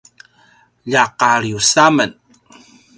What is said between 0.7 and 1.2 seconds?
lja